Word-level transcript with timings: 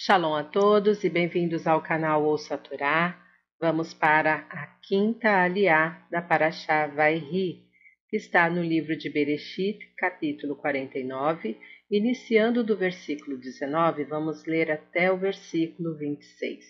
Shalom 0.00 0.32
a 0.32 0.44
todos 0.44 1.02
e 1.02 1.10
bem-vindos 1.10 1.66
ao 1.66 1.82
canal 1.82 2.22
Ouça 2.22 2.56
Torá. 2.56 3.18
Vamos 3.60 3.92
para 3.92 4.46
a 4.48 4.66
quinta 4.80 5.42
aliá 5.42 6.06
da 6.08 6.22
Paraxá 6.22 6.86
Vairi, 6.86 7.64
que 8.08 8.16
está 8.16 8.48
no 8.48 8.62
livro 8.62 8.96
de 8.96 9.10
Bereshit, 9.10 9.76
capítulo 9.96 10.54
49, 10.54 11.58
iniciando 11.90 12.62
do 12.62 12.76
versículo 12.76 13.36
19, 13.38 14.04
vamos 14.04 14.44
ler 14.46 14.70
até 14.70 15.10
o 15.10 15.16
versículo 15.16 15.98
26. 15.98 16.64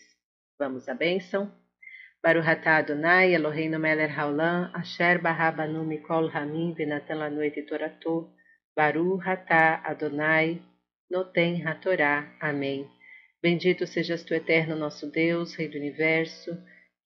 Vamos 0.59 0.89
à 0.89 0.95
bênção? 0.95 1.53
Baruch 2.23 2.49
atah 2.49 2.79
Adonai 2.79 3.35
Eloheinu 3.35 3.79
melech 3.79 4.11
haolam, 4.11 4.71
asher 4.73 5.21
barabanu 5.21 5.85
mikol 5.85 6.31
hamim 6.31 6.73
venatan 6.73 7.19
lanoit 7.19 7.63
torato, 7.67 8.33
Baruch 8.75 9.29
atah 9.29 9.83
Adonai 9.85 10.63
noten 11.11 11.63
hatorá. 11.67 12.35
Amém. 12.41 12.89
Bendito 13.41 13.87
sejas 13.87 14.25
tu, 14.25 14.35
eterno 14.35 14.75
nosso 14.75 15.09
Deus, 15.11 15.55
Rei 15.55 15.69
do 15.69 15.79
universo, 15.79 16.51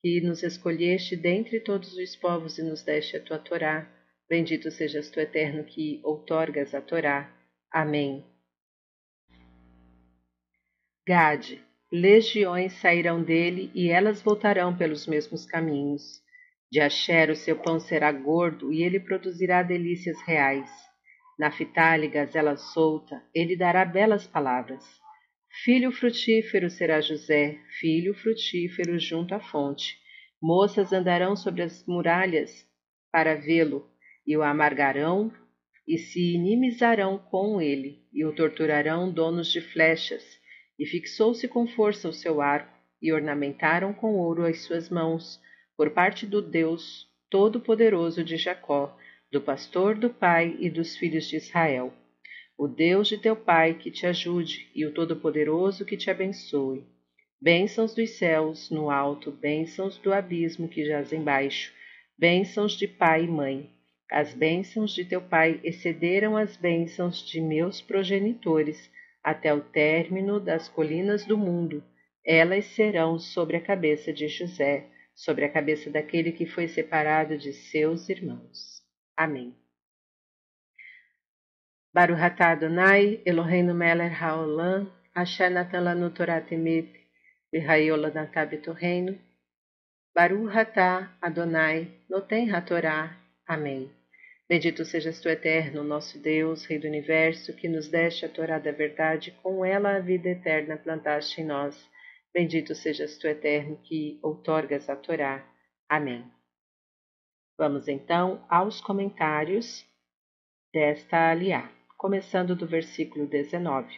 que 0.00 0.20
nos 0.22 0.42
escolheste 0.42 1.14
dentre 1.14 1.60
todos 1.60 1.94
os 1.94 2.16
povos 2.16 2.58
e 2.58 2.62
nos 2.62 2.82
deste 2.82 3.16
a 3.16 3.20
tua 3.20 3.38
Torá. 3.38 3.86
Bendito 4.28 4.70
sejas 4.70 5.10
tu, 5.10 5.20
eterno, 5.20 5.62
que 5.64 6.00
outorgas 6.02 6.74
a 6.74 6.80
Torá. 6.80 7.30
Amém. 7.70 8.24
Gade, 11.06 11.62
legiões 11.92 12.72
sairão 12.74 13.22
dele 13.22 13.70
e 13.74 13.90
elas 13.90 14.22
voltarão 14.22 14.74
pelos 14.74 15.06
mesmos 15.06 15.44
caminhos. 15.44 16.22
De 16.70 16.80
Asher 16.80 17.28
o 17.28 17.36
seu 17.36 17.58
pão 17.58 17.78
será 17.78 18.10
gordo 18.10 18.72
e 18.72 18.82
ele 18.82 18.98
produzirá 18.98 19.62
delícias 19.62 20.18
reais. 20.22 20.70
Naphtali, 21.38 22.08
gazela 22.08 22.56
solta, 22.56 23.22
ele 23.34 23.54
dará 23.54 23.84
belas 23.84 24.26
palavras. 24.26 25.01
Filho 25.54 25.92
frutífero 25.92 26.70
será 26.70 27.02
José, 27.02 27.58
filho 27.78 28.14
frutífero 28.14 28.98
junto 28.98 29.34
à 29.34 29.38
fonte. 29.38 29.98
Moças 30.40 30.94
andarão 30.94 31.36
sobre 31.36 31.60
as 31.60 31.84
muralhas 31.86 32.66
para 33.12 33.34
vê-lo, 33.34 33.86
e 34.26 34.34
o 34.34 34.42
amargarão 34.42 35.30
e 35.86 35.98
se 35.98 36.34
inimizarão 36.34 37.18
com 37.18 37.60
ele, 37.60 38.02
e 38.10 38.24
o 38.24 38.34
torturarão 38.34 39.12
donos 39.12 39.52
de 39.52 39.60
flechas. 39.60 40.24
E 40.78 40.86
fixou-se 40.86 41.46
com 41.46 41.66
força 41.66 42.08
o 42.08 42.14
seu 42.14 42.40
arco, 42.40 42.74
e 43.00 43.12
ornamentaram 43.12 43.92
com 43.92 44.14
ouro 44.14 44.46
as 44.46 44.62
suas 44.62 44.88
mãos, 44.88 45.38
por 45.76 45.90
parte 45.90 46.26
do 46.26 46.40
Deus 46.40 47.06
Todo-Poderoso 47.28 48.24
de 48.24 48.38
Jacó, 48.38 48.98
do 49.30 49.40
pastor 49.40 49.96
do 49.96 50.08
pai 50.08 50.56
e 50.58 50.70
dos 50.70 50.96
filhos 50.96 51.28
de 51.28 51.36
Israel 51.36 51.92
o 52.62 52.68
Deus 52.68 53.08
de 53.08 53.18
teu 53.18 53.34
Pai 53.34 53.74
que 53.74 53.90
te 53.90 54.06
ajude 54.06 54.70
e 54.72 54.86
o 54.86 54.94
Todo-Poderoso 54.94 55.84
que 55.84 55.96
te 55.96 56.08
abençoe. 56.08 56.86
Bênçãos 57.40 57.92
dos 57.92 58.10
céus 58.10 58.70
no 58.70 58.88
alto, 58.88 59.32
bênçãos 59.32 59.98
do 59.98 60.12
abismo 60.12 60.68
que 60.68 60.84
jaz 60.84 61.12
embaixo, 61.12 61.72
bênçãos 62.16 62.78
de 62.78 62.86
pai 62.86 63.24
e 63.24 63.26
mãe. 63.26 63.68
As 64.08 64.32
bênçãos 64.32 64.94
de 64.94 65.04
teu 65.04 65.20
Pai 65.20 65.58
excederam 65.64 66.36
as 66.36 66.56
bênçãos 66.56 67.28
de 67.28 67.40
meus 67.40 67.80
progenitores 67.80 68.88
até 69.24 69.52
o 69.52 69.60
término 69.60 70.38
das 70.38 70.68
colinas 70.68 71.26
do 71.26 71.36
mundo. 71.36 71.82
Elas 72.24 72.66
serão 72.66 73.18
sobre 73.18 73.56
a 73.56 73.60
cabeça 73.60 74.12
de 74.12 74.28
José, 74.28 74.86
sobre 75.16 75.44
a 75.44 75.48
cabeça 75.48 75.90
daquele 75.90 76.30
que 76.30 76.46
foi 76.46 76.68
separado 76.68 77.36
de 77.36 77.52
seus 77.52 78.08
irmãos. 78.08 78.84
Amém. 79.16 79.52
Atah 81.94 82.52
Adonai, 82.52 83.20
Eloheinu 83.26 83.74
melech 83.74 84.14
haolam, 84.14 84.90
asher 85.14 85.50
natan 85.50 85.84
lanu 85.84 86.08
Torah 86.10 86.40
temet, 86.40 86.88
v'hayola 87.52 88.10
natan 88.14 88.48
b'torreino. 88.48 89.18
Baruch 90.14 90.56
atah 90.56 91.10
Adonai, 91.20 91.88
noten 92.08 92.48
hatorá. 92.50 93.14
Amém. 93.46 93.90
Bendito 94.48 94.86
sejas 94.86 95.20
tu, 95.20 95.28
eterno, 95.28 95.84
nosso 95.84 96.18
Deus, 96.18 96.64
Rei 96.64 96.78
do 96.78 96.86
Universo, 96.86 97.54
que 97.54 97.68
nos 97.68 97.88
deste 97.88 98.24
a 98.24 98.28
Torá 98.28 98.58
da 98.58 98.72
verdade, 98.72 99.30
com 99.42 99.62
ela 99.62 99.96
a 99.96 100.00
vida 100.00 100.30
eterna 100.30 100.78
plantaste 100.78 101.42
em 101.42 101.44
nós. 101.44 101.76
Bendito 102.32 102.74
sejas 102.74 103.18
tu, 103.18 103.26
eterno, 103.26 103.76
que 103.84 104.18
outorgas 104.22 104.88
a 104.88 104.96
Torá. 104.96 105.44
Amém. 105.86 106.24
Vamos 107.58 107.86
então 107.86 108.42
aos 108.48 108.80
comentários 108.80 109.86
desta 110.72 111.30
aliá 111.30 111.70
começando 112.02 112.56
do 112.56 112.66
versículo 112.66 113.28
19. 113.28 113.88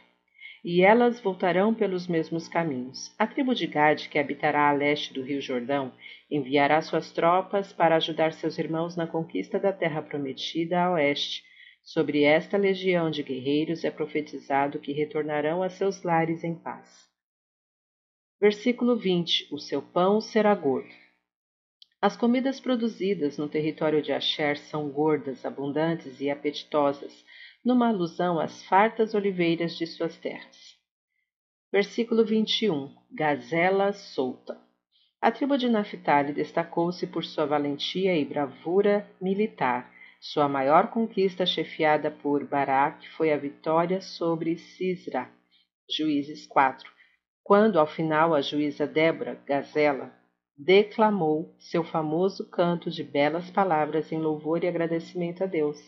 E 0.62 0.82
elas 0.82 1.20
voltarão 1.20 1.72
pelos 1.72 2.06
mesmos 2.06 2.46
caminhos. 2.46 3.14
A 3.18 3.26
tribo 3.26 3.54
de 3.54 3.66
Gade, 3.66 4.10
que 4.10 4.18
habitará 4.18 4.68
a 4.68 4.72
leste 4.72 5.14
do 5.14 5.22
rio 5.22 5.40
Jordão, 5.40 5.90
enviará 6.30 6.82
suas 6.82 7.10
tropas 7.12 7.72
para 7.72 7.96
ajudar 7.96 8.34
seus 8.34 8.58
irmãos 8.58 8.94
na 8.94 9.06
conquista 9.06 9.58
da 9.58 9.72
terra 9.72 10.02
prometida 10.02 10.82
a 10.82 10.92
oeste. 10.92 11.42
Sobre 11.82 12.24
esta 12.24 12.58
legião 12.58 13.10
de 13.10 13.22
guerreiros 13.22 13.84
é 13.84 13.90
profetizado 13.90 14.78
que 14.78 14.92
retornarão 14.92 15.62
a 15.62 15.70
seus 15.70 16.02
lares 16.02 16.44
em 16.44 16.54
paz. 16.54 17.08
Versículo 18.38 18.96
20: 18.96 19.48
O 19.50 19.58
seu 19.58 19.80
pão 19.80 20.20
será 20.20 20.54
gordo. 20.54 20.92
As 22.02 22.18
comidas 22.18 22.60
produzidas 22.60 23.38
no 23.38 23.48
território 23.48 24.02
de 24.02 24.12
Asher 24.12 24.58
são 24.58 24.90
gordas, 24.90 25.42
abundantes 25.46 26.20
e 26.20 26.28
apetitosas, 26.28 27.24
numa 27.64 27.88
alusão 27.88 28.38
às 28.38 28.62
fartas 28.64 29.14
oliveiras 29.14 29.76
de 29.76 29.86
suas 29.86 30.16
terras. 30.18 30.76
Versículo 31.72 32.24
21. 32.24 32.94
Gazela 33.10 33.92
solta. 33.92 34.60
A 35.20 35.32
tribo 35.32 35.56
de 35.56 35.68
Naphtali 35.68 36.32
destacou-se 36.32 37.06
por 37.06 37.24
sua 37.24 37.46
valentia 37.46 38.14
e 38.16 38.24
bravura 38.24 39.08
militar. 39.20 39.90
Sua 40.20 40.48
maior 40.48 40.88
conquista, 40.90 41.46
chefiada 41.46 42.10
por 42.10 42.44
Barak, 42.46 43.08
foi 43.10 43.32
a 43.32 43.36
vitória 43.36 44.00
sobre 44.00 44.56
Sisra, 44.58 45.30
Juízes 45.90 46.46
4, 46.46 46.90
quando, 47.42 47.78
ao 47.78 47.86
final, 47.86 48.34
a 48.34 48.40
juíza 48.40 48.86
Débora, 48.86 49.40
Gazela, 49.46 50.12
declamou 50.56 51.54
seu 51.58 51.82
famoso 51.82 52.48
canto 52.48 52.90
de 52.90 53.02
belas 53.02 53.50
palavras 53.50 54.12
em 54.12 54.18
louvor 54.18 54.62
e 54.62 54.68
agradecimento 54.68 55.42
a 55.42 55.46
Deus. 55.46 55.78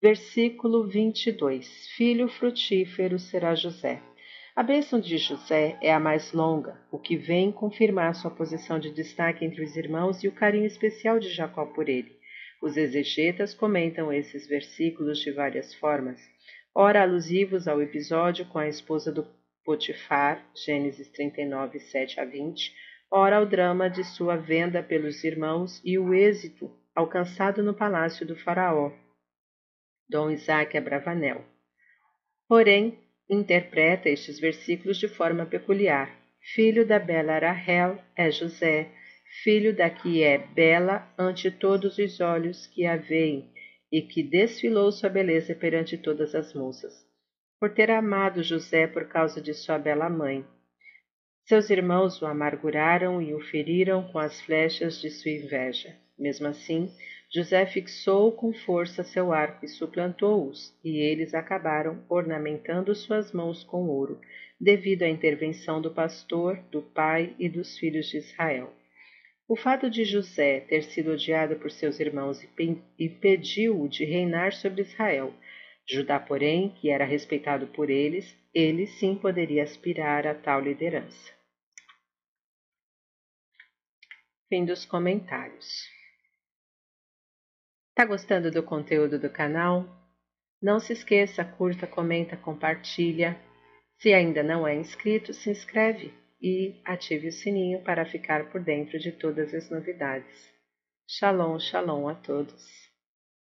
Versículo 0.00 0.86
22. 0.86 1.88
Filho 1.96 2.28
frutífero 2.28 3.18
será 3.18 3.56
José. 3.56 4.00
A 4.54 4.62
bênção 4.62 5.00
de 5.00 5.18
José 5.18 5.76
é 5.82 5.92
a 5.92 5.98
mais 5.98 6.32
longa, 6.32 6.80
o 6.92 7.00
que 7.00 7.16
vem 7.16 7.50
confirmar 7.50 8.14
sua 8.14 8.30
posição 8.30 8.78
de 8.78 8.92
destaque 8.92 9.44
entre 9.44 9.60
os 9.60 9.76
irmãos 9.76 10.22
e 10.22 10.28
o 10.28 10.32
carinho 10.32 10.66
especial 10.66 11.18
de 11.18 11.28
Jacó 11.28 11.66
por 11.66 11.88
ele. 11.88 12.16
Os 12.62 12.76
exegetas 12.76 13.54
comentam 13.54 14.12
esses 14.12 14.46
versículos 14.46 15.18
de 15.18 15.32
várias 15.32 15.74
formas, 15.74 16.20
ora 16.72 17.02
alusivos 17.02 17.66
ao 17.66 17.82
episódio 17.82 18.46
com 18.46 18.60
a 18.60 18.68
esposa 18.68 19.10
do 19.10 19.26
Potifar, 19.64 20.46
Gênesis 20.64 21.08
39, 21.08 21.80
7 21.80 22.20
a 22.20 22.24
20, 22.24 22.72
ora 23.10 23.38
ao 23.38 23.46
drama 23.46 23.90
de 23.90 24.04
sua 24.04 24.36
venda 24.36 24.80
pelos 24.80 25.24
irmãos 25.24 25.82
e 25.84 25.98
o 25.98 26.14
êxito 26.14 26.70
alcançado 26.94 27.64
no 27.64 27.74
palácio 27.74 28.24
do 28.24 28.36
faraó, 28.36 28.92
Dom 30.08 30.30
Isaac 30.30 30.76
Abravanel. 30.76 31.44
Porém, 32.48 32.98
interpreta 33.28 34.08
estes 34.08 34.40
versículos 34.40 34.96
de 34.96 35.06
forma 35.06 35.44
peculiar. 35.44 36.16
Filho 36.54 36.86
da 36.86 36.98
bela 36.98 37.38
Rahel 37.38 37.98
é 38.16 38.30
José, 38.30 38.90
filho 39.42 39.76
da 39.76 39.90
que 39.90 40.22
é 40.22 40.38
bela 40.38 41.06
ante 41.18 41.50
todos 41.50 41.98
os 41.98 42.20
olhos 42.20 42.66
que 42.68 42.86
a 42.86 42.96
veem, 42.96 43.52
e 43.92 44.00
que 44.00 44.22
desfilou 44.22 44.90
sua 44.90 45.10
beleza 45.10 45.54
perante 45.54 45.98
todas 45.98 46.34
as 46.34 46.54
moças, 46.54 46.94
por 47.60 47.74
ter 47.74 47.90
amado 47.90 48.42
José 48.42 48.86
por 48.86 49.08
causa 49.08 49.42
de 49.42 49.52
sua 49.52 49.78
bela 49.78 50.08
mãe. 50.08 50.44
Seus 51.44 51.68
irmãos 51.68 52.20
o 52.22 52.26
amarguraram 52.26 53.20
e 53.20 53.34
o 53.34 53.40
feriram 53.40 54.10
com 54.10 54.18
as 54.18 54.40
flechas 54.40 55.00
de 55.00 55.10
sua 55.10 55.30
inveja. 55.30 55.94
Mesmo 56.18 56.46
assim, 56.48 56.90
José 57.32 57.64
fixou 57.66 58.32
com 58.32 58.52
força 58.52 59.04
seu 59.04 59.32
arco 59.32 59.64
e 59.64 59.68
suplantou-os, 59.68 60.74
e 60.82 60.98
eles 60.98 61.34
acabaram 61.34 62.02
ornamentando 62.08 62.94
suas 62.94 63.32
mãos 63.32 63.62
com 63.62 63.88
ouro, 63.88 64.20
devido 64.60 65.02
à 65.02 65.08
intervenção 65.08 65.80
do 65.80 65.92
pastor, 65.92 66.58
do 66.70 66.82
pai 66.82 67.34
e 67.38 67.48
dos 67.48 67.78
filhos 67.78 68.06
de 68.08 68.18
Israel. 68.18 68.72
O 69.46 69.56
fato 69.56 69.88
de 69.88 70.04
José 70.04 70.60
ter 70.60 70.82
sido 70.82 71.12
odiado 71.12 71.56
por 71.56 71.70
seus 71.70 72.00
irmãos 72.00 72.42
e 72.98 73.08
pediu-o 73.08 73.88
de 73.88 74.04
reinar 74.04 74.52
sobre 74.52 74.82
Israel, 74.82 75.32
Judá, 75.90 76.20
porém, 76.20 76.68
que 76.68 76.90
era 76.90 77.06
respeitado 77.06 77.66
por 77.68 77.88
eles, 77.88 78.36
ele 78.52 78.86
sim 78.86 79.14
poderia 79.14 79.62
aspirar 79.62 80.26
a 80.26 80.34
tal 80.34 80.60
liderança. 80.60 81.32
Fim 84.50 84.66
dos 84.66 84.84
comentários. 84.84 85.97
Tá 87.98 88.04
gostando 88.04 88.48
do 88.48 88.62
conteúdo 88.62 89.18
do 89.18 89.28
canal? 89.28 89.84
Não 90.62 90.78
se 90.78 90.92
esqueça, 90.92 91.44
curta, 91.44 91.84
comenta, 91.84 92.36
compartilha. 92.36 93.36
Se 93.98 94.14
ainda 94.14 94.40
não 94.40 94.64
é 94.64 94.76
inscrito, 94.76 95.34
se 95.34 95.50
inscreve 95.50 96.14
e 96.40 96.80
ative 96.84 97.26
o 97.26 97.32
sininho 97.32 97.82
para 97.82 98.06
ficar 98.06 98.52
por 98.52 98.62
dentro 98.62 99.00
de 99.00 99.10
todas 99.10 99.52
as 99.52 99.68
novidades. 99.68 100.48
Shalom, 101.08 101.58
shalom 101.58 102.06
a 102.06 102.14
todos. 102.14 102.87